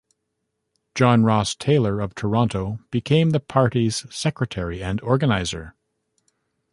John 0.95 1.25
Ross 1.25 1.53
Taylor 1.53 1.99
of 1.99 2.15
Toronto 2.15 2.79
became 2.89 3.29
the 3.29 3.39
party's 3.39 4.07
secretary 4.11 4.81
and 4.81 4.99
organizer. 5.01 5.75